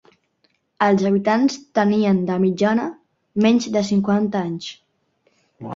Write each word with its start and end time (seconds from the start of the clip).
Els 0.85 1.03
habitants 1.09 1.59
tenien, 1.81 2.23
de 2.31 2.39
mitjana, 2.47 2.89
menys 3.47 3.73
de 3.79 3.87
cinquanta 3.95 4.45
anys. 4.49 4.77